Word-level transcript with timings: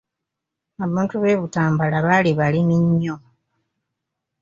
Abantu 0.85 1.15
b'e 1.23 1.39
Butambala 1.41 1.97
baali 2.05 2.31
balimi 2.39 2.75
nnyo. 2.83 3.15